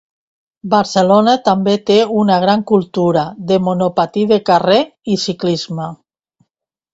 Barcelona 0.73 1.35
també 1.49 1.75
té 1.89 1.97
una 2.21 2.37
gran 2.45 2.63
cultura 2.71 3.27
de 3.53 3.59
monopatí 3.67 4.25
de 4.33 4.41
carrer 4.49 4.79
i 5.17 5.21
ciclisme. 5.27 5.93